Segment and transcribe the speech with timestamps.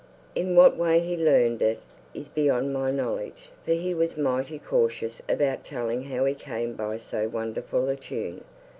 [0.33, 1.79] In what way he learned it
[2.15, 6.97] is beyond my knowledge for he was mighty cautious about telling how he came by
[6.97, 8.43] so wonderful a tune.